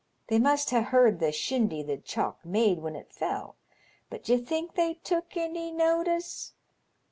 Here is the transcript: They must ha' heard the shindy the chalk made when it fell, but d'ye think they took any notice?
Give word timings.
They 0.29 0.39
must 0.39 0.71
ha' 0.71 0.81
heard 0.85 1.19
the 1.19 1.31
shindy 1.31 1.83
the 1.83 1.95
chalk 1.95 2.43
made 2.43 2.79
when 2.79 2.95
it 2.95 3.13
fell, 3.13 3.55
but 4.09 4.23
d'ye 4.23 4.39
think 4.39 4.73
they 4.73 4.95
took 4.95 5.37
any 5.37 5.71
notice? 5.71 6.53